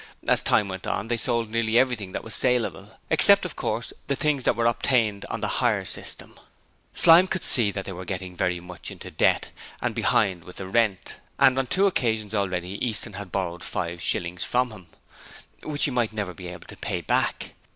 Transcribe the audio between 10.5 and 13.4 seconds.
the rent, and on two occasions already Easton had